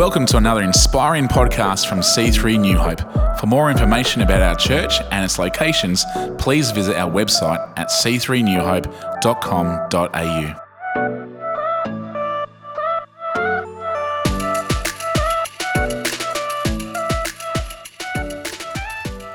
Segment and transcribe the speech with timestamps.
[0.00, 3.02] Welcome to another inspiring podcast from C3 New Hope.
[3.38, 6.06] For more information about our church and its locations,
[6.38, 10.54] please visit our website at c3newhope.com.au.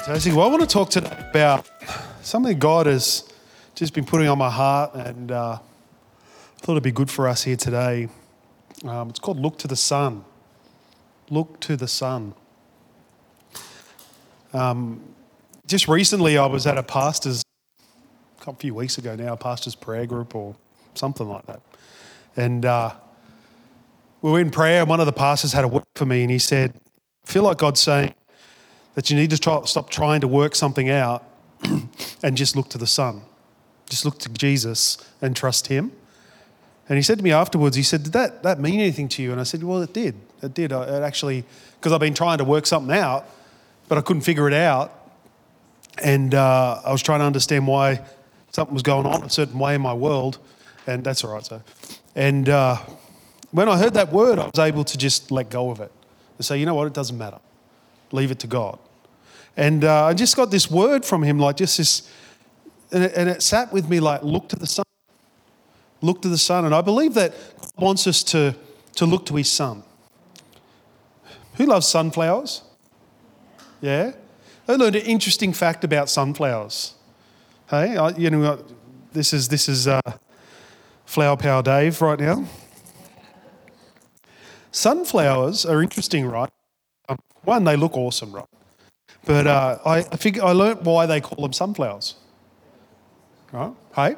[0.04, 1.70] Tassie, well, I want to talk today about
[2.24, 3.32] something God has
[3.76, 5.62] just been putting on my heart, and uh, I
[6.58, 8.10] thought it'd be good for us here today.
[8.84, 10.26] Um, it's called Look to the Son.
[11.30, 12.34] Look to the Son.
[14.54, 15.02] Um,
[15.68, 17.44] just recently, I was at a pastor's,
[18.46, 20.56] a few weeks ago now, a pastor's prayer group or
[20.94, 21.62] something like that.
[22.36, 22.94] And uh,
[24.22, 26.32] we were in prayer, and one of the pastors had a word for me, and
[26.32, 26.74] he said,
[27.28, 28.14] I feel like God's saying
[28.94, 31.24] that you need to try, stop trying to work something out
[32.24, 33.22] and just look to the sun.
[33.90, 35.92] Just look to Jesus and trust Him.
[36.88, 39.32] And he said to me afterwards, he said, Did that, that mean anything to you?
[39.32, 40.16] And I said, Well, it did.
[40.42, 40.72] It did.
[40.72, 41.44] It actually,
[41.80, 43.28] because I've been trying to work something out,
[43.88, 44.92] but I couldn't figure it out.
[46.04, 48.02] And uh, I was trying to understand why
[48.52, 50.40] something was going on a certain way in my world.
[50.88, 51.62] And that's all right, so.
[52.16, 52.78] And uh,
[53.52, 55.92] when I heard that word, I was able to just let go of it
[56.38, 56.88] and say, You know what?
[56.88, 57.40] It doesn't matter.
[58.12, 58.80] Leave it to God.
[59.58, 62.12] And uh, I just got this word from him, like just this,
[62.92, 64.86] and it, and it sat with me like, Look to the sun.
[66.02, 66.66] look to the sun.
[66.66, 68.56] And I believe that God wants us to,
[68.96, 69.84] to look to His Son.
[71.66, 72.62] Who loves sunflowers?
[73.82, 74.12] Yeah?
[74.68, 76.94] I learned an interesting fact about sunflowers.
[77.72, 78.64] Hey, I, you know,
[79.14, 80.00] this is, this is uh,
[81.08, 82.46] Flower Power Dave right now.
[84.72, 86.52] Sunflowers are interesting, right?
[87.10, 88.46] Um, one, they look awesome, right?
[89.26, 92.14] But uh, I, I, figure, I learned why they call them sunflowers.
[93.52, 93.74] Right?
[93.96, 94.16] Hey?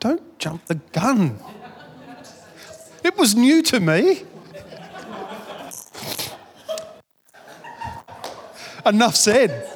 [0.00, 1.38] Don't jump the gun.
[3.02, 4.24] It was new to me.
[8.84, 9.70] Enough said.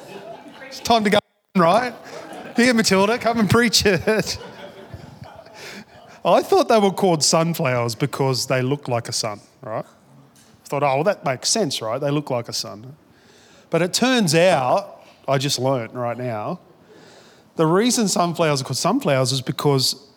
[0.67, 1.19] It's time to go,
[1.57, 1.95] right?
[2.57, 4.39] Here, Matilda, come and preach it.
[6.25, 9.85] I thought they were called sunflowers because they look like a sun, right?
[9.85, 12.01] I thought, oh, well, that makes sense, right?
[12.01, 12.97] They look like a sun.
[13.71, 16.59] But it turns out, I just learnt right now,
[17.55, 20.11] the reason sunflowers are called sunflowers is because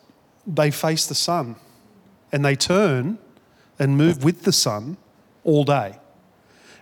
[0.48, 1.56] they face the sun
[2.32, 3.20] and they turn
[3.78, 4.98] and move with the sun
[5.44, 6.00] all day.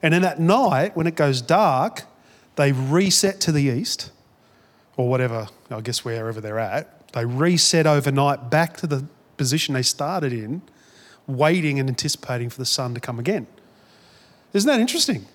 [0.01, 2.03] And then at night, when it goes dark,
[2.55, 4.11] they reset to the east
[4.95, 7.11] or whatever, I guess wherever they're at.
[7.13, 9.05] They reset overnight back to the
[9.37, 10.61] position they started in,
[11.25, 13.47] waiting and anticipating for the sun to come again.
[14.53, 15.25] Isn't that interesting?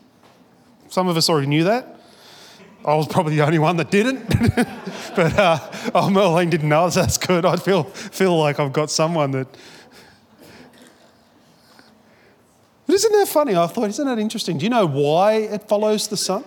[0.88, 2.00] Some of us already knew that.
[2.84, 4.28] I was probably the only one that didn't.
[5.16, 5.58] but uh,
[5.94, 7.44] oh, Merlene didn't know, so that's good.
[7.44, 9.46] I feel, feel like I've got someone that.
[12.92, 13.56] But isn't that funny?
[13.56, 14.58] I thought, isn't that interesting?
[14.58, 16.44] Do you know why it follows the sun?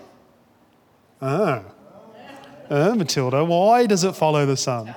[1.20, 1.64] Ah.
[2.70, 4.94] Uh, Matilda, why does it follow the sun?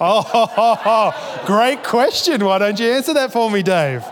[0.00, 2.42] Oh, oh, oh, oh, great question.
[2.42, 4.06] Why don't you answer that for me, Dave?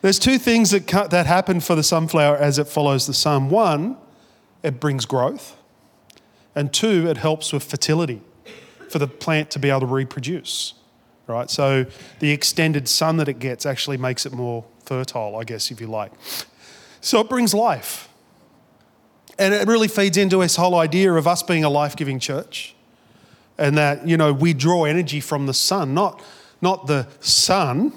[0.00, 3.48] There's two things that, that happen for the sunflower as it follows the sun.
[3.48, 3.96] One,
[4.64, 5.56] it brings growth.
[6.56, 8.22] And two, it helps with fertility
[8.88, 10.74] for the plant to be able to reproduce,
[11.32, 11.50] right?
[11.50, 11.86] So
[12.20, 15.86] the extended sun that it gets actually makes it more fertile, I guess, if you
[15.86, 16.12] like.
[17.00, 18.08] So it brings life.
[19.38, 22.74] And it really feeds into this whole idea of us being a life giving church
[23.58, 26.22] and that, you know, we draw energy from the sun, not,
[26.60, 27.92] not the sun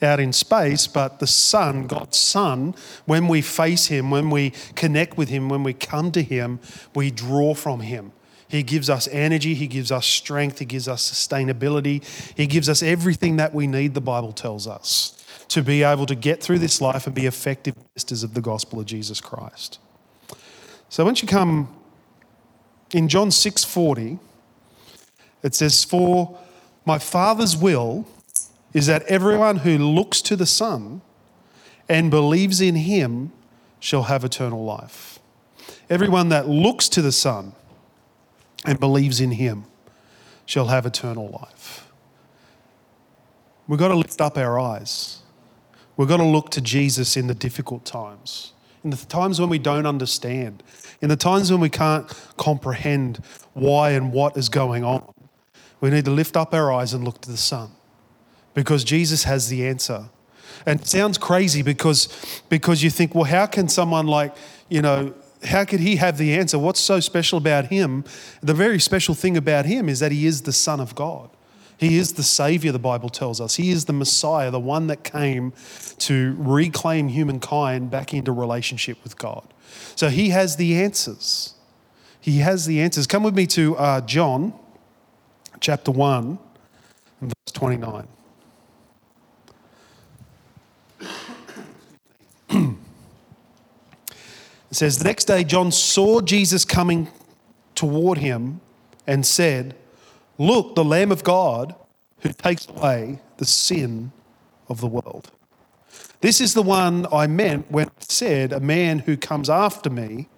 [0.00, 2.74] out in space, but the sun, God's sun,
[3.06, 6.60] when we face Him, when we connect with Him, when we come to Him,
[6.94, 8.12] we draw from Him.
[8.48, 12.02] He gives us energy, He gives us strength, He gives us sustainability,
[12.36, 16.14] He gives us everything that we need, the Bible tells us, to be able to
[16.14, 19.78] get through this life and be effective ministers of the gospel of Jesus Christ.
[20.88, 21.68] So once you come
[22.92, 24.18] in John 6:40,
[25.42, 26.38] it says, For
[26.84, 28.06] my Father's will
[28.72, 31.00] is that everyone who looks to the Son
[31.88, 33.32] and believes in him
[33.80, 35.18] shall have eternal life.
[35.88, 37.52] Everyone that looks to the Son
[38.64, 39.64] and believes in him
[40.46, 41.88] shall have eternal life.
[43.66, 45.18] We've got to lift up our eyes.
[45.96, 48.52] We've got to look to Jesus in the difficult times,
[48.82, 50.62] in the times when we don't understand,
[51.02, 53.18] in the times when we can't comprehend
[53.52, 55.12] why and what is going on.
[55.80, 57.70] We need to lift up our eyes and look to the Son
[58.54, 60.08] because Jesus has the answer.
[60.66, 62.08] And it sounds crazy because,
[62.48, 64.34] because you think, well, how can someone like,
[64.68, 65.14] you know,
[65.44, 66.58] how could he have the answer?
[66.58, 68.04] What's so special about him?
[68.42, 71.30] The very special thing about him is that he is the Son of God.
[71.78, 73.54] He is the Savior, the Bible tells us.
[73.54, 75.52] He is the Messiah, the one that came
[75.98, 79.46] to reclaim humankind back into relationship with God.
[79.94, 81.54] So he has the answers.
[82.20, 83.06] He has the answers.
[83.06, 84.54] Come with me to uh, John
[85.60, 86.38] chapter 1
[87.20, 88.08] and verse 29.
[94.70, 97.08] It says, The next day, John saw Jesus coming
[97.74, 98.60] toward him
[99.06, 99.74] and said,
[100.36, 101.74] Look, the Lamb of God
[102.20, 104.12] who takes away the sin
[104.68, 105.30] of the world.
[106.20, 110.28] This is the one I meant when I said, A man who comes after me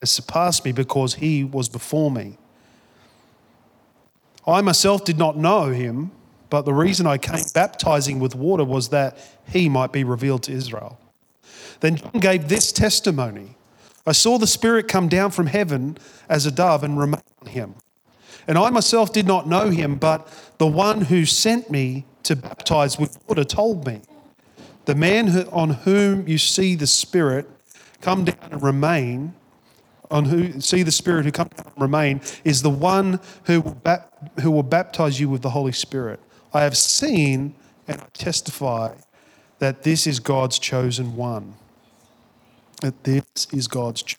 [0.00, 2.38] has surpassed me because he was before me.
[4.46, 6.10] I myself did not know him,
[6.50, 9.16] but the reason I came baptizing with water was that
[9.48, 10.98] he might be revealed to Israel.
[11.80, 13.56] Then John gave this testimony
[14.06, 15.96] I saw the Spirit come down from heaven
[16.28, 17.74] as a dove and remain on him.
[18.48, 20.26] And I myself did not know him, but
[20.58, 24.00] the one who sent me to baptize with water told me,
[24.86, 27.48] The man on whom you see the Spirit
[28.00, 29.34] come down and remain,
[30.10, 33.80] on who see the Spirit who come down and remain, is the one who will,
[34.40, 36.18] who will baptize you with the Holy Spirit.
[36.52, 37.54] I have seen
[37.86, 38.94] and I testify
[39.62, 41.54] that this is God's chosen one
[42.80, 43.22] that this
[43.52, 44.18] is God's choice.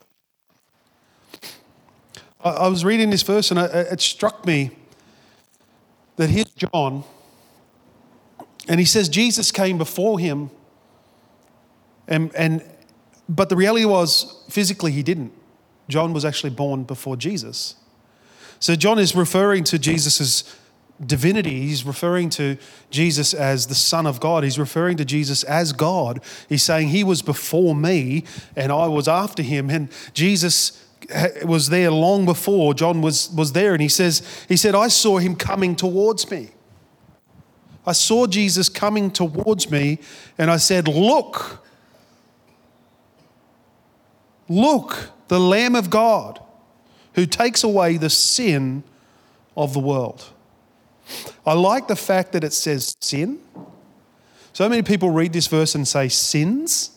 [2.41, 4.71] I, I was reading this verse and it, it struck me
[6.15, 7.03] that here's John,
[8.69, 10.49] and he says Jesus came before him,
[12.07, 12.63] and, and
[13.27, 15.33] but the reality was physically he didn't.
[15.89, 17.75] John was actually born before Jesus.
[18.61, 20.45] So John is referring to Jesus'
[21.03, 21.61] divinity.
[21.61, 22.57] He's referring to
[22.89, 24.43] Jesus as the Son of God.
[24.43, 26.21] He's referring to Jesus as God.
[26.49, 28.23] He's saying he was before me
[28.55, 29.69] and I was after him.
[29.69, 33.73] And Jesus eh, was there long before John was, was there.
[33.73, 36.51] And he says, he said, I saw him coming towards me.
[37.85, 39.99] I saw Jesus coming towards me
[40.37, 41.65] and I said, Look,
[44.47, 46.39] look, the Lamb of God
[47.15, 48.83] who takes away the sin
[49.55, 50.32] of the world.
[51.45, 53.39] I like the fact that it says sin.
[54.53, 56.91] So many people read this verse and say sins.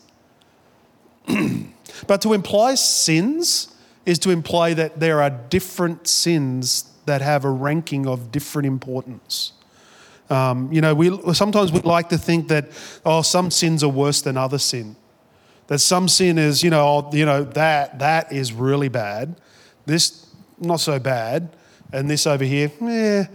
[2.07, 3.75] but to imply sins
[4.05, 9.53] is to imply that there are different sins that have a ranking of different importance.
[10.29, 12.69] Um, you know, we sometimes we like to think that
[13.05, 14.95] oh, some sins are worse than other sin.
[15.67, 19.35] That some sin is, you know, oh, you know that that is really bad.
[19.85, 20.25] This
[20.59, 21.49] not so bad,
[21.91, 23.25] and this over here, eh,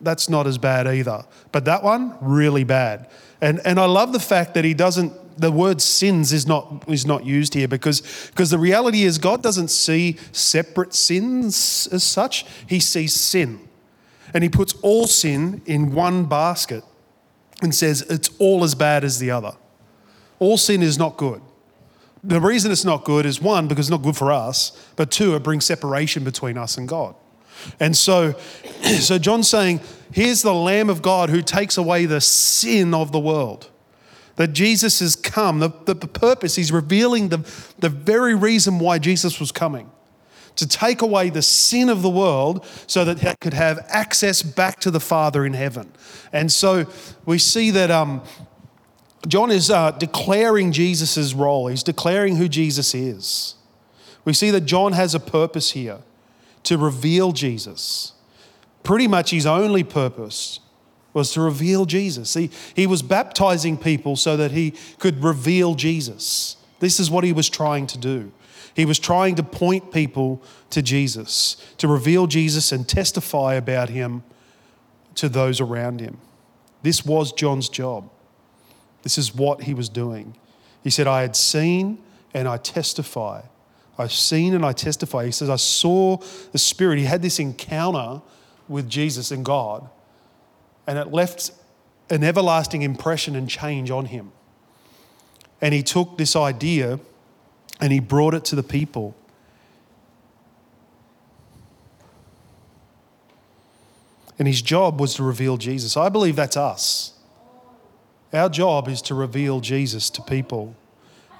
[0.00, 1.24] that's not as bad either.
[1.52, 3.08] But that one, really bad.
[3.40, 7.06] And, and I love the fact that he doesn't, the word sins is not, is
[7.06, 8.00] not used here because,
[8.30, 13.68] because the reality is God doesn't see separate sins as such, he sees sin.
[14.34, 16.84] And he puts all sin in one basket
[17.62, 19.52] and says it's all as bad as the other.
[20.38, 21.40] All sin is not good.
[22.24, 25.36] The reason it's not good is one, because it's not good for us, but two,
[25.36, 27.14] it brings separation between us and God.
[27.80, 28.32] And so,
[29.00, 29.80] so John's saying,
[30.12, 33.70] here's the Lamb of God who takes away the sin of the world.
[34.36, 37.38] That Jesus has come, the, the, the purpose, he's revealing the,
[37.78, 39.90] the very reason why Jesus was coming
[40.56, 44.80] to take away the sin of the world so that he could have access back
[44.80, 45.92] to the Father in heaven.
[46.32, 46.86] And so
[47.24, 48.22] we see that um,
[49.28, 53.54] John is uh, declaring Jesus' role, he's declaring who Jesus is.
[54.24, 55.98] We see that John has a purpose here
[56.66, 58.12] to reveal Jesus.
[58.82, 60.60] Pretty much his only purpose
[61.12, 62.34] was to reveal Jesus.
[62.34, 66.56] He, he was baptizing people so that he could reveal Jesus.
[66.80, 68.32] This is what he was trying to do.
[68.74, 74.22] He was trying to point people to Jesus, to reveal Jesus and testify about him
[75.14, 76.18] to those around him.
[76.82, 78.10] This was John's job.
[79.02, 80.36] This is what he was doing.
[80.82, 81.98] He said, I had seen
[82.34, 83.42] and I testify
[83.98, 85.24] I've seen and I testify.
[85.24, 86.18] He says, I saw
[86.52, 86.98] the Spirit.
[86.98, 88.20] He had this encounter
[88.68, 89.88] with Jesus and God,
[90.86, 91.52] and it left
[92.10, 94.32] an everlasting impression and change on him.
[95.60, 97.00] And he took this idea
[97.80, 99.16] and he brought it to the people.
[104.38, 105.96] And his job was to reveal Jesus.
[105.96, 107.14] I believe that's us.
[108.32, 110.76] Our job is to reveal Jesus to people.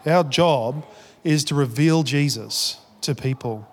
[0.07, 0.87] Our job
[1.26, 3.68] is to reveal Jesus to people.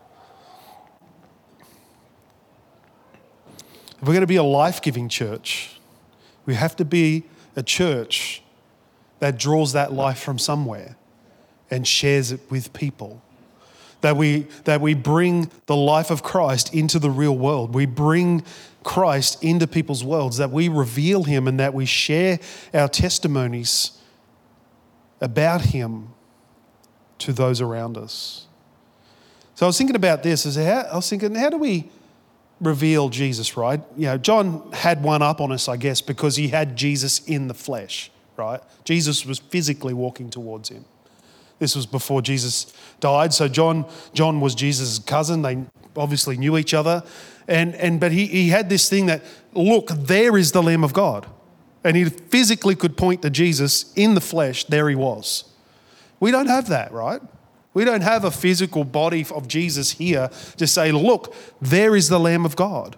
[4.01, 5.79] If we're going to be a life giving church,
[6.45, 7.24] we have to be
[7.55, 8.41] a church
[9.19, 10.98] that draws that life from somewhere
[11.72, 13.22] and shares it with people.
[14.03, 17.74] that we, that we bring the life of Christ into the real world.
[17.74, 18.43] We bring
[18.83, 22.39] Christ into people's worlds, that we reveal him and that we share
[22.74, 23.98] our testimonies
[25.22, 26.10] about him
[27.20, 28.48] to those around us.
[29.55, 31.89] So I was thinking about this as how, I was thinking, how do we
[32.60, 33.82] reveal Jesus, right?
[33.98, 37.48] You know, John had one up on us, I guess, because he had Jesus in
[37.48, 38.62] the flesh, right?
[38.84, 40.86] Jesus was physically walking towards him.
[41.60, 43.34] This was before Jesus died.
[43.34, 45.43] So John, John was Jesus' cousin.
[45.43, 45.63] They
[45.96, 47.03] obviously knew each other.
[47.48, 50.93] And, and but he, he had this thing that, look, there is the Lamb of
[50.93, 51.27] God.
[51.84, 55.46] And he physically could point to Jesus in the flesh, there he was.
[56.24, 57.22] We don't have that, right?
[57.74, 62.18] We don't have a physical body of Jesus here to say, look, there is the
[62.18, 62.96] Lamb of God.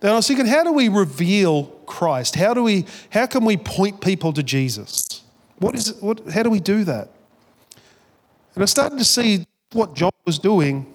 [0.00, 2.36] Then I was thinking, how do we reveal Christ?
[2.36, 5.20] How do we how can we point people to Jesus?
[5.58, 7.10] What is what how do we do that?
[8.54, 10.86] And I started to see what John was doing.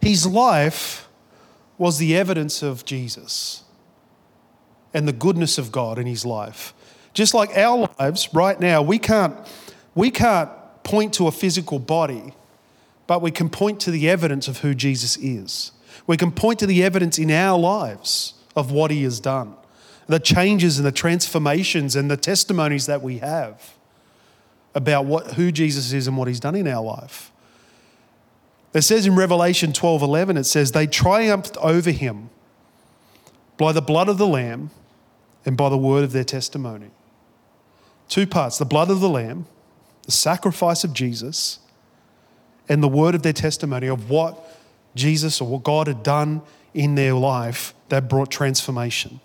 [0.00, 1.08] His life
[1.76, 3.62] was the evidence of Jesus
[4.92, 6.74] and the goodness of God in his life.
[7.14, 9.36] Just like our lives right now, we can't,
[9.98, 10.48] we can't
[10.84, 12.32] point to a physical body,
[13.08, 15.72] but we can point to the evidence of who Jesus is.
[16.06, 19.56] We can point to the evidence in our lives of what he has done,
[20.06, 23.74] the changes and the transformations and the testimonies that we have
[24.72, 27.32] about what, who Jesus is and what he's done in our life.
[28.72, 32.30] It says in Revelation 12 11, it says, They triumphed over him
[33.56, 34.70] by the blood of the Lamb
[35.44, 36.90] and by the word of their testimony.
[38.08, 39.46] Two parts the blood of the Lamb,
[40.08, 41.58] the sacrifice of Jesus,
[42.66, 44.42] and the word of their testimony of what
[44.94, 46.40] Jesus or what God had done
[46.72, 49.20] in their life that brought transformation.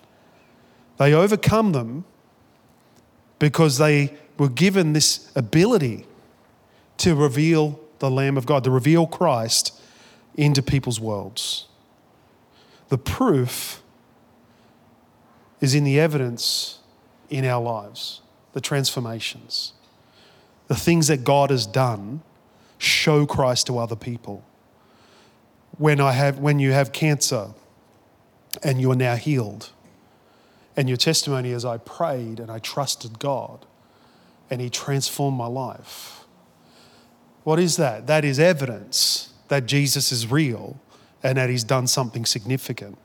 [0.98, 2.04] They overcome them
[3.38, 6.04] because they were given this ability
[6.98, 9.80] to reveal the Lamb of God, to reveal Christ
[10.34, 11.66] into people's worlds.
[12.90, 13.82] The proof
[15.62, 16.80] is in the evidence
[17.30, 18.20] in our lives,
[18.52, 19.72] the transformations.
[20.68, 22.22] The things that God has done
[22.78, 24.44] show Christ to other people.
[25.78, 27.48] When, I have, when you have cancer
[28.62, 29.70] and you are now healed,
[30.76, 33.66] and your testimony is I prayed and I trusted God
[34.50, 36.24] and He transformed my life.
[37.44, 38.06] What is that?
[38.06, 40.80] That is evidence that Jesus is real
[41.22, 42.98] and that He's done something significant.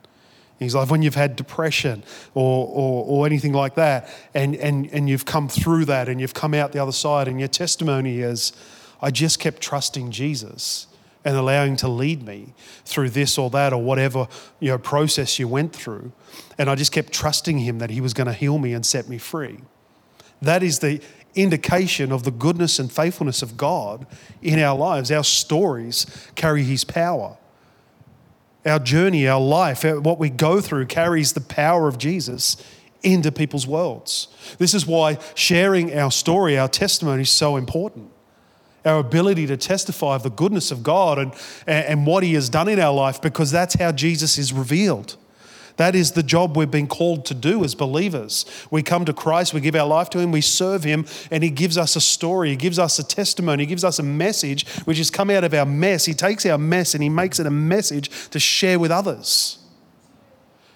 [0.60, 5.08] He's like, when you've had depression or, or, or, anything like that, and, and, and
[5.08, 8.52] you've come through that and you've come out the other side, and your testimony is,
[9.02, 10.88] I just kept trusting Jesus
[11.24, 12.54] and allowing to lead me
[12.86, 14.28] through this or that or whatever
[14.60, 16.12] you know, process you went through.
[16.58, 19.08] And I just kept trusting Him that He was going to heal me and set
[19.08, 19.60] me free.
[20.42, 21.02] That is the
[21.36, 24.08] indication of the goodness and faithfulness of God
[24.42, 25.12] in our lives.
[25.12, 27.38] Our stories carry His power.
[28.66, 32.58] Our journey, our life, what we go through carries the power of Jesus
[33.02, 34.28] into people's worlds.
[34.58, 38.12] This is why sharing our story, our testimony is so important.
[38.86, 41.34] Our ability to testify of the goodness of God and,
[41.68, 45.16] and what He has done in our life, because that's how Jesus is revealed.
[45.80, 48.46] That is the job we've been called to do as believers.
[48.70, 51.50] We come to Christ, we give our life to Him, we serve Him, and He
[51.50, 54.98] gives us a story, He gives us a testimony, He gives us a message which
[54.98, 56.04] has come out of our mess.
[56.04, 59.58] He takes our mess and He makes it a message to share with others.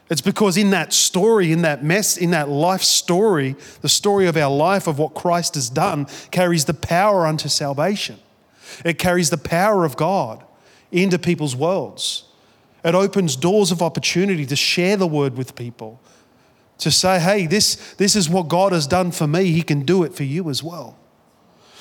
[0.09, 4.37] It's because in that story, in that mess, in that life story, the story of
[4.37, 8.19] our life, of what Christ has done, carries the power unto salvation.
[8.85, 10.45] It carries the power of God
[10.93, 12.23] into people's worlds.
[12.83, 16.01] It opens doors of opportunity to share the word with people,
[16.79, 19.51] to say, hey, this, this is what God has done for me.
[19.51, 20.97] He can do it for you as well.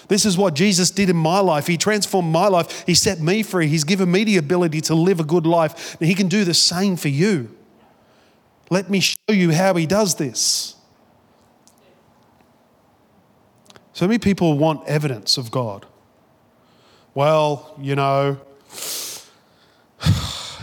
[0.08, 1.66] This is what Jesus did in my life.
[1.66, 2.84] He transformed my life.
[2.86, 3.68] He set me free.
[3.68, 5.96] He's given me the ability to live a good life.
[5.98, 7.56] And He can do the same for you.
[8.68, 10.76] Let me show you how He does this.
[13.92, 15.86] So many people want evidence of God.
[17.14, 18.40] Well, you know,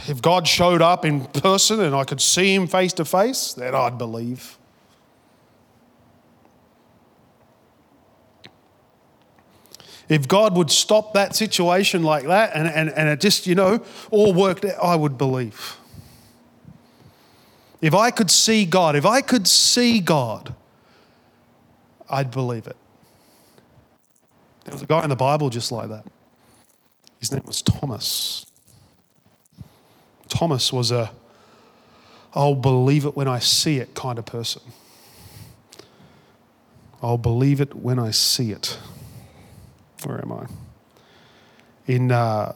[0.10, 3.75] if God showed up in person and I could see him face to face, then
[3.75, 4.58] I'd believe.
[10.08, 13.84] If God would stop that situation like that and, and, and it just, you know,
[14.10, 15.78] all worked out, I would believe.
[17.80, 20.56] If I could see God, if I could see God,
[22.10, 22.75] I'd believe it.
[24.66, 26.06] There was a guy in the Bible just like that.
[27.20, 28.49] His name was Thomas.
[30.30, 31.12] Thomas was a,
[32.34, 34.62] I'll believe it when I see it kind of person.
[37.02, 38.78] I'll believe it when I see it.
[40.04, 40.48] Where am I?
[41.90, 42.54] in, uh,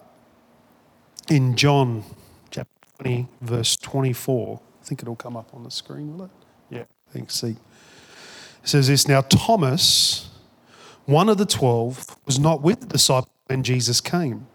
[1.28, 2.04] in John
[2.52, 4.62] chapter 20, verse 24.
[4.80, 6.32] I think it'll come up on the screen, will it?
[6.70, 7.36] Yeah, I thanks.
[7.36, 7.56] See.
[8.64, 10.30] It says this Now, Thomas,
[11.06, 14.46] one of the twelve, was not with the disciples when Jesus came.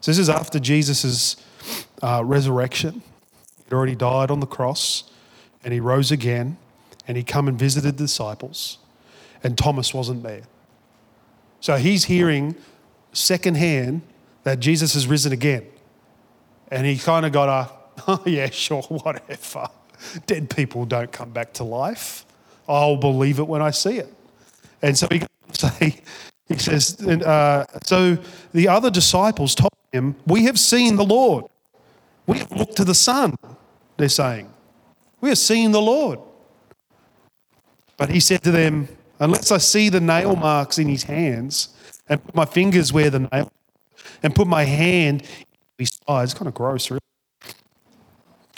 [0.00, 1.36] So, this is after Jesus'
[2.02, 3.02] uh, resurrection.
[3.64, 5.04] He'd already died on the cross
[5.64, 6.56] and he rose again
[7.08, 8.78] and he come and visited the disciples
[9.42, 10.42] and Thomas wasn't there.
[11.60, 12.54] So he's hearing
[13.12, 14.02] secondhand
[14.44, 15.66] that Jesus has risen again.
[16.70, 19.68] And he kind of got a, oh, yeah, sure, whatever.
[20.26, 22.24] Dead people don't come back to life.
[22.68, 24.12] I'll believe it when I see it.
[24.82, 25.22] And so he
[25.52, 26.00] say,
[26.48, 28.18] he says, uh, so
[28.52, 31.44] the other disciples told him, We have seen the Lord.
[32.26, 33.36] We looked to the sun,
[33.96, 34.52] they're saying.
[35.20, 36.18] We are seeing the Lord.
[37.96, 41.70] But he said to them, Unless I see the nail marks in his hands
[42.08, 43.50] and put my fingers where the nail
[44.22, 45.22] and put my hand
[45.78, 47.00] his side, it's kind of gross, really.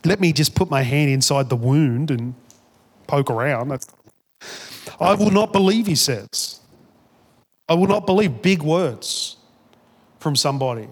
[0.05, 2.35] Let me just put my hand inside the wound and
[3.07, 3.69] poke around.
[3.69, 3.87] That's,
[4.99, 6.61] I will not believe, he says.
[7.69, 9.37] I will not believe big words
[10.19, 10.89] from somebody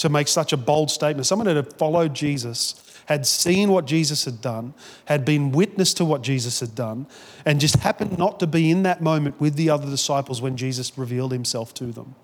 [0.00, 1.26] to make such a bold statement.
[1.26, 4.72] Someone had followed Jesus, had seen what Jesus had done,
[5.04, 7.06] had been witness to what Jesus had done,
[7.44, 10.96] and just happened not to be in that moment with the other disciples when Jesus
[10.96, 12.14] revealed himself to them.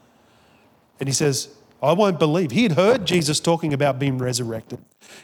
[0.99, 1.51] And he says,
[1.83, 2.51] I won't believe.
[2.51, 4.79] He had heard Jesus talking about being resurrected.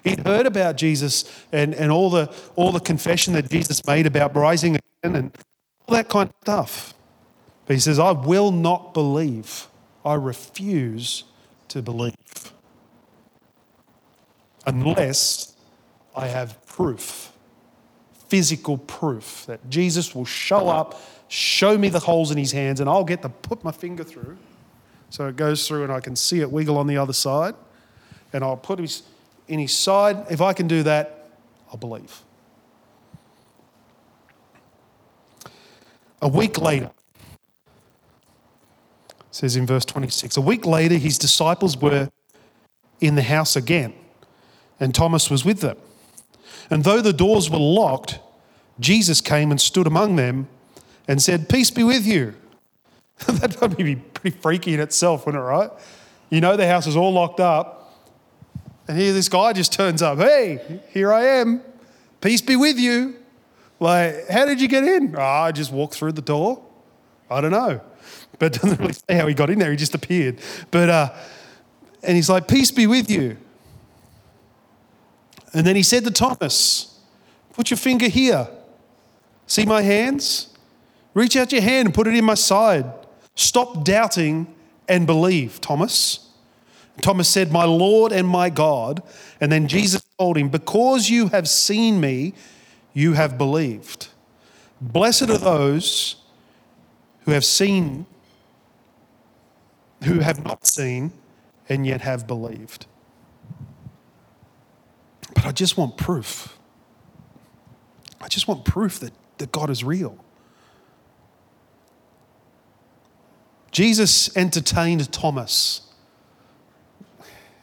[0.04, 4.36] He'd heard about Jesus and, and all, the, all the confession that Jesus made about
[4.36, 5.32] rising again and
[5.86, 6.92] all that kind of stuff.
[7.64, 9.68] But he says, I will not believe.
[10.04, 11.24] I refuse
[11.72, 12.14] to believe
[14.66, 15.56] unless
[16.14, 17.32] I have proof,
[18.28, 22.90] physical proof that Jesus will show up, show me the holes in his hands, and
[22.90, 24.36] I'll get to put my finger through.
[25.08, 27.54] So it goes through and I can see it wiggle on the other side.
[28.34, 29.02] And I'll put his
[29.48, 30.26] in his side.
[30.30, 31.30] If I can do that,
[31.70, 32.22] I'll believe.
[36.20, 36.90] A week later,
[39.32, 42.10] says in verse 26, a week later, his disciples were
[43.00, 43.94] in the house again,
[44.78, 45.76] and Thomas was with them.
[46.70, 48.20] And though the doors were locked,
[48.78, 50.48] Jesus came and stood among them
[51.08, 52.34] and said, Peace be with you.
[53.26, 55.70] That'd probably be pretty freaky in itself, wouldn't it, right?
[56.30, 57.98] You know, the house is all locked up,
[58.86, 60.18] and here this guy just turns up.
[60.18, 61.62] Hey, here I am.
[62.20, 63.16] Peace be with you.
[63.80, 65.14] Like, how did you get in?
[65.16, 66.62] Oh, I just walked through the door.
[67.32, 67.80] I don't know.
[68.38, 69.70] But doesn't really say how he got in there.
[69.70, 70.38] He just appeared.
[70.70, 71.12] But, uh,
[72.02, 73.36] and he's like, Peace be with you.
[75.54, 76.98] And then he said to Thomas,
[77.52, 78.48] Put your finger here.
[79.46, 80.48] See my hands?
[81.14, 82.90] Reach out your hand and put it in my side.
[83.34, 84.52] Stop doubting
[84.88, 86.30] and believe, Thomas.
[87.00, 89.02] Thomas said, My Lord and my God.
[89.40, 92.34] And then Jesus told him, Because you have seen me,
[92.94, 94.08] you have believed.
[94.80, 96.16] Blessed are those
[97.24, 98.06] who have seen,
[100.04, 101.12] who have not seen,
[101.68, 102.86] and yet have believed.
[105.34, 106.58] But I just want proof.
[108.20, 110.22] I just want proof that, that God is real.
[113.70, 115.80] Jesus entertained Thomas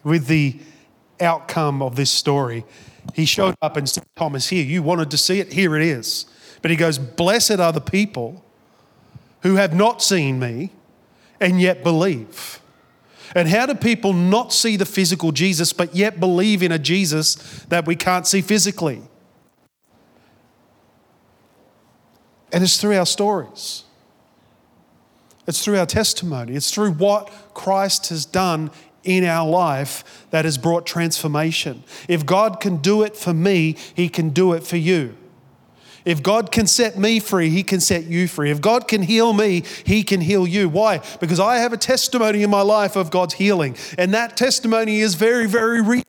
[0.03, 0.59] with the
[1.21, 2.65] outcome of this story.
[3.13, 6.25] He showed up and said, Thomas, here, you wanted to see it, here it is.
[6.61, 8.43] But he goes, Blessed are the people
[9.41, 10.71] who have not seen me
[11.39, 12.59] and yet believe.
[13.35, 17.35] And how do people not see the physical Jesus but yet believe in a Jesus
[17.69, 19.01] that we can't see physically?
[22.51, 23.83] And it's through our stories.
[25.45, 26.55] It's through our testimony.
[26.55, 28.71] It's through what Christ has done
[29.03, 31.83] in our life that has brought transformation.
[32.07, 35.15] If God can do it for me, He can do it for you.
[36.09, 38.49] If God can set me free, He can set you free.
[38.49, 40.67] If God can heal me, He can heal you.
[40.67, 41.03] Why?
[41.19, 43.77] Because I have a testimony in my life of God's healing.
[43.95, 46.01] And that testimony is very, very real.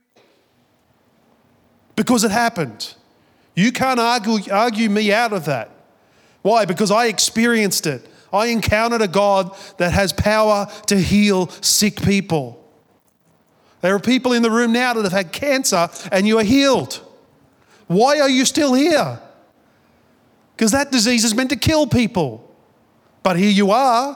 [1.96, 2.94] Because it happened.
[3.54, 5.70] You can't argue, argue me out of that.
[6.40, 6.64] Why?
[6.64, 8.08] Because I experienced it.
[8.32, 12.56] I encountered a God that has power to heal sick people.
[13.82, 17.02] There are people in the room now that have had cancer and you are healed.
[17.86, 19.20] Why are you still here?
[20.60, 22.46] Because that disease is meant to kill people.
[23.22, 24.14] But here you are.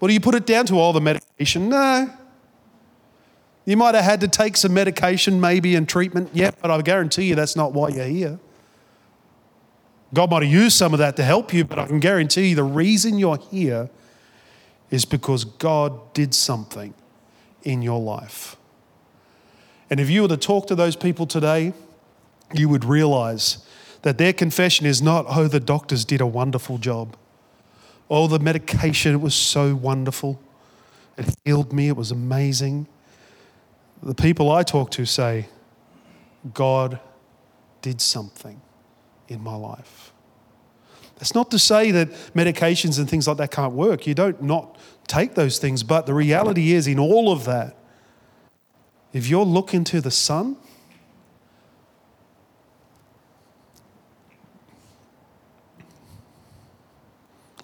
[0.00, 0.74] What do you put it down to?
[0.74, 1.68] All the medication?
[1.68, 2.12] No.
[3.64, 6.30] You might have had to take some medication, maybe, and treatment.
[6.32, 8.40] Yeah, but I guarantee you that's not why you're here.
[10.12, 12.56] God might have used some of that to help you, but I can guarantee you
[12.56, 13.88] the reason you're here
[14.90, 16.92] is because God did something
[17.62, 18.56] in your life.
[19.90, 21.72] And if you were to talk to those people today,
[22.52, 23.64] you would realize
[24.02, 27.16] that their confession is not, oh, the doctors did a wonderful job.
[28.08, 30.40] Oh, the medication, was so wonderful.
[31.16, 32.86] It healed me, it was amazing.
[34.02, 35.48] The people I talk to say,
[36.54, 36.98] God
[37.82, 38.60] did something
[39.28, 40.12] in my life.
[41.16, 44.06] That's not to say that medications and things like that can't work.
[44.06, 47.76] You don't not take those things, but the reality is, in all of that,
[49.12, 50.56] if you're looking to the Son,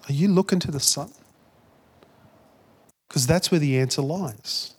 [0.09, 1.11] Are you looking to the sun?
[3.07, 4.73] Because that's where the answer lies.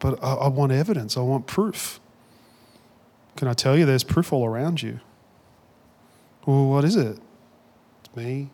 [0.00, 2.00] But I, I, want evidence, I want proof.
[3.36, 4.98] Can I tell you there's proof all around you?
[6.44, 7.18] Well, what is it?
[8.04, 8.50] It's me,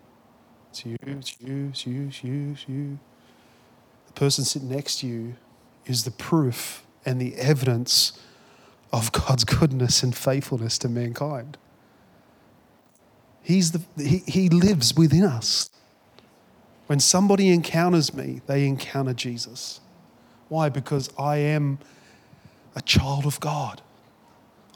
[0.71, 2.99] it's you, it's you, it's you, it's you, it's you.
[4.09, 5.37] The person sitting next to you
[5.87, 8.19] is the proof and the evidence
[8.93, 11.57] of God's goodness and faithfulness to mankind.
[13.43, 15.71] He's the, he, he lives within us.
[16.87, 19.81] When somebody encounters me, they encounter Jesus.
[20.49, 20.69] Why?
[20.69, 21.79] Because I am
[22.75, 23.83] a child of God.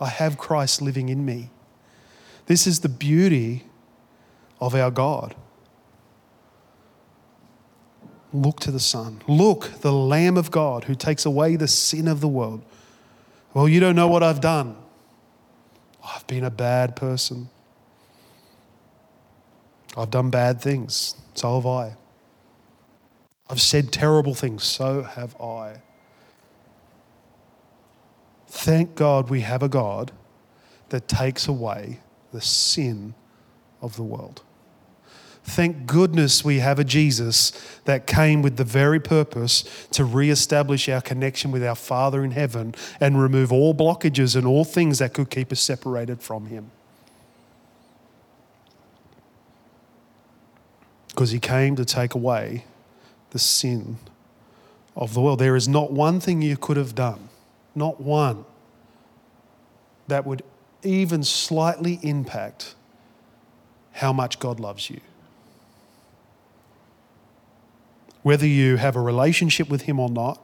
[0.01, 1.51] I have Christ living in me.
[2.47, 3.65] This is the beauty
[4.61, 5.35] of our God.
[8.33, 9.23] Look to the Son.
[9.29, 12.63] Look, the Lamb of God who takes away the sin of the world.
[13.55, 14.77] Well, you don't know what I've done.
[16.05, 17.49] I've been a bad person.
[19.97, 21.15] I've done bad things.
[21.35, 21.97] So have I.
[23.51, 24.65] I've said terrible things.
[24.65, 25.83] So have I.
[28.49, 30.13] Thank God we have a God
[30.89, 32.01] that takes away
[32.33, 33.15] the sin
[33.81, 34.43] of the world.
[35.45, 37.53] Thank goodness we have a Jesus
[37.85, 42.75] that came with the very purpose to re-establish our connection with our Father in heaven
[43.01, 46.71] and remove all blockages and all things that could keep us separated from Him.
[51.09, 52.65] Because He came to take away
[53.31, 53.99] the sin
[54.97, 55.41] of the world.
[55.41, 57.29] There is not one thing you could have done,
[57.75, 58.45] not one,
[60.07, 60.43] that would
[60.83, 62.75] even slightly impact
[63.93, 65.01] how much God loves you.
[68.23, 70.41] Whether you have a relationship with Him or not,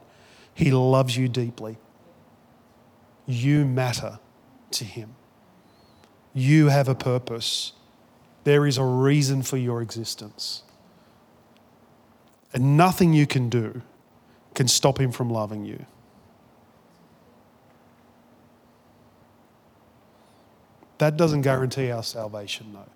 [0.55, 1.79] He loves you deeply.
[3.27, 4.19] You matter
[4.73, 5.15] to Him.
[6.35, 7.73] You have a purpose.
[8.45, 10.63] There is a reason for your existence.
[12.53, 13.83] And nothing you can do
[14.55, 15.87] can stop Him from loving you.
[20.99, 22.91] That doesn't guarantee our salvation, though.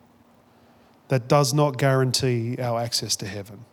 [1.09, 3.65] That does not guarantee our access to heaven.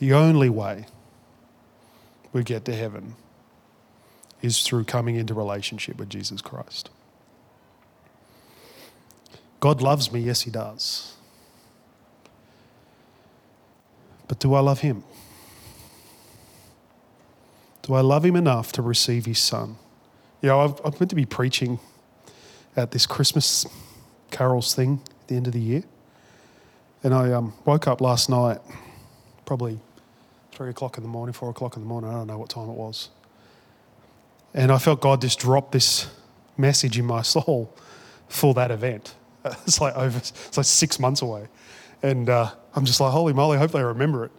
[0.00, 0.86] The only way
[2.32, 3.16] we get to heaven
[4.40, 6.88] is through coming into relationship with Jesus Christ.
[9.60, 11.14] God loves me, yes, He does.
[14.26, 15.04] But do I love Him?
[17.82, 19.76] Do I love Him enough to receive His Son?
[20.40, 21.78] You know, I've, I've meant to be preaching
[22.74, 23.66] at this Christmas
[24.30, 25.82] carols thing at the end of the year.
[27.02, 28.60] And I um, woke up last night,
[29.44, 29.78] probably
[30.60, 32.10] three o'clock in the morning, four o'clock in the morning.
[32.10, 33.08] I don't know what time it was.
[34.52, 36.06] And I felt God just drop this
[36.58, 37.74] message in my soul
[38.28, 39.14] for that event.
[39.66, 41.48] It's like over, it's like six months away.
[42.02, 44.32] And uh, I'm just like, holy moly, hopefully I remember it.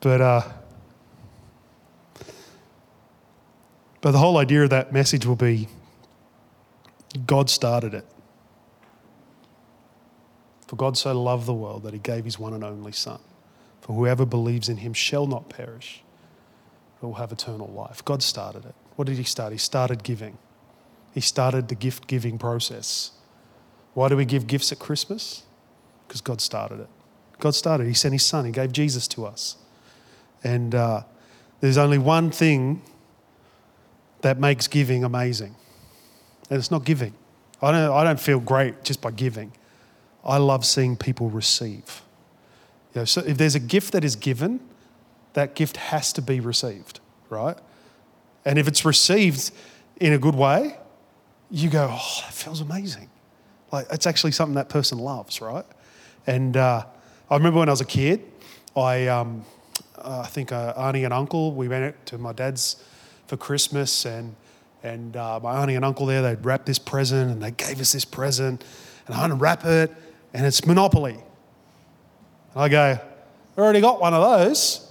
[0.00, 0.42] But, uh,
[4.00, 5.68] but the whole idea of that message will be
[7.26, 8.06] God started it.
[10.68, 13.20] For God so loved the world that he gave his one and only Son
[13.84, 16.02] for whoever believes in him shall not perish,
[17.00, 18.02] but will have eternal life.
[18.02, 18.74] God started it.
[18.96, 19.52] What did he start?
[19.52, 20.38] He started giving.
[21.12, 23.10] He started the gift giving process.
[23.92, 25.42] Why do we give gifts at Christmas?
[26.08, 26.88] Because God started it.
[27.40, 27.86] God started.
[27.86, 28.46] He sent his son.
[28.46, 29.58] He gave Jesus to us.
[30.42, 31.02] And uh,
[31.60, 32.80] there's only one thing
[34.22, 35.54] that makes giving amazing,
[36.48, 37.12] and it's not giving.
[37.60, 39.52] I don't, I don't feel great just by giving.
[40.24, 42.00] I love seeing people receive.
[42.94, 44.60] You know, so if there's a gift that is given,
[45.32, 47.58] that gift has to be received, right?
[48.44, 49.50] And if it's received
[50.00, 50.76] in a good way,
[51.50, 53.10] you go, oh, that feels amazing.
[53.72, 55.66] Like it's actually something that person loves, right?
[56.26, 56.84] And uh,
[57.28, 58.22] I remember when I was a kid,
[58.76, 59.44] I, um,
[60.02, 62.82] I think uh, auntie and uncle, we went to my dad's
[63.26, 64.36] for Christmas, and
[64.84, 67.92] And uh, my auntie and uncle there, they'd wrap this present and they gave us
[67.92, 68.62] this present.
[69.06, 69.90] And I unwrap it
[70.34, 71.16] and it's Monopoly.
[72.54, 72.98] And I go,
[73.56, 74.90] I already got one of those.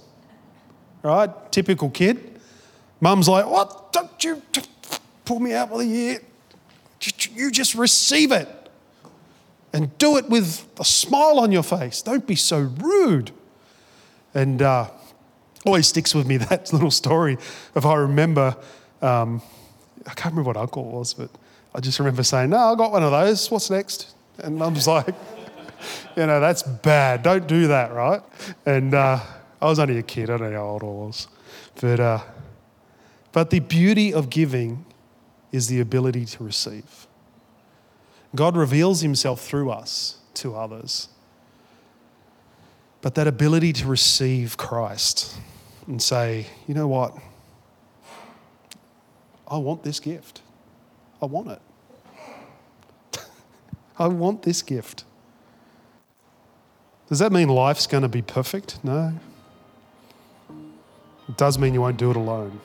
[1.02, 1.30] Right?
[1.52, 2.40] Typical kid.
[3.00, 3.92] Mum's like, What?
[3.92, 4.42] Don't you
[5.24, 6.20] pull me out of the ear?
[7.34, 8.48] You just receive it
[9.74, 12.00] and do it with a smile on your face.
[12.00, 13.32] Don't be so rude.
[14.32, 14.88] And uh,
[15.66, 17.36] always sticks with me that little story
[17.74, 18.56] of I remember,
[19.02, 19.42] um,
[20.06, 21.30] I can't remember what uncle it was, but
[21.74, 23.50] I just remember saying, No, I got one of those.
[23.50, 24.14] What's next?
[24.38, 25.14] And mum's like,
[26.16, 27.24] You know, that's bad.
[27.24, 28.22] Don't do that, right?
[28.64, 29.18] And uh,
[29.60, 30.30] I was only a kid.
[30.30, 31.26] I don't know how old I was.
[31.80, 32.20] But, uh,
[33.32, 34.84] but the beauty of giving
[35.50, 37.08] is the ability to receive.
[38.34, 41.08] God reveals himself through us to others.
[43.00, 45.36] But that ability to receive Christ
[45.86, 47.16] and say, you know what?
[49.46, 50.40] I want this gift.
[51.20, 51.60] I want it.
[53.98, 55.04] I want this gift.
[57.14, 58.82] Does that mean life's going to be perfect?
[58.82, 59.12] No.
[61.28, 62.60] It does mean you won't do it alone.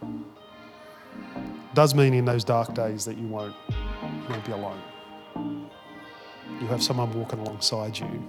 [0.00, 4.80] It does mean in those dark days that you won't, you won't be alone.
[6.62, 8.26] You have someone walking alongside you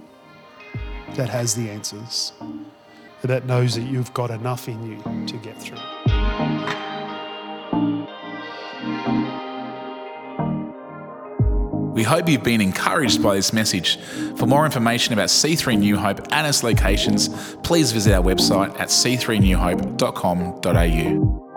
[1.14, 2.34] that has the answers,
[3.22, 5.78] that knows that you've got enough in you to get through.
[11.92, 13.98] We hope you've been encouraged by this message.
[14.36, 17.28] For more information about C3 New Hope and its locations,
[17.62, 21.51] please visit our website at c3newhope.com.au.